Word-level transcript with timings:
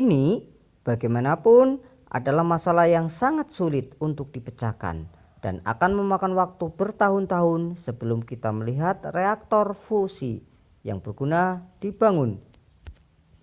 ini 0.00 0.24
bagaimanapun 0.86 1.68
adalah 2.18 2.40
masalah 2.54 2.86
yang 2.96 3.06
sangat 3.20 3.46
sulit 3.58 3.86
untuk 4.06 4.26
dipecahkan 4.34 4.96
dan 5.44 5.54
akan 5.72 5.90
memakan 6.00 6.32
waktu 6.40 6.66
bertahun-tahun 6.80 7.62
sebelum 7.84 8.20
kita 8.30 8.48
melihat 8.58 8.96
reaktor 9.18 9.66
fusi 9.86 10.34
yang 10.88 10.98
berguna 11.04 11.42
dibangun 11.84 12.30